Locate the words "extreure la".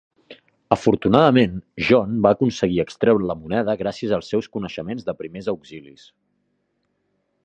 2.85-3.37